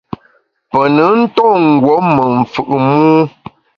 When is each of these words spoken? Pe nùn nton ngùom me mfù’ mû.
Pe 0.71 0.79
nùn 0.95 1.15
nton 1.23 1.57
ngùom 1.75 2.05
me 2.17 2.23
mfù’ 2.41 2.61
mû. 2.87 3.01